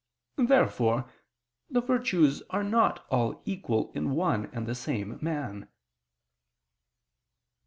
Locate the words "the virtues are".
1.69-2.63